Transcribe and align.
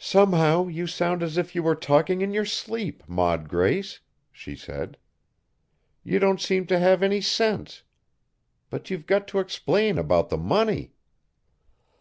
"Somehow 0.00 0.66
you 0.66 0.88
sound 0.88 1.22
as 1.22 1.38
if 1.38 1.54
you 1.54 1.62
were 1.62 1.76
talking 1.76 2.22
in 2.22 2.34
your 2.34 2.44
sleep, 2.44 3.04
Maud 3.06 3.48
Grace," 3.48 4.00
she 4.32 4.56
said, 4.56 4.98
"you 6.02 6.18
don't 6.18 6.40
seem 6.40 6.66
to 6.66 6.78
have 6.80 7.04
any 7.04 7.20
sense. 7.20 7.84
But 8.68 8.90
you've 8.90 9.06
got 9.06 9.28
to 9.28 9.38
explain 9.38 9.96
about 9.96 10.28
the 10.30 10.38
money!" 10.38 10.90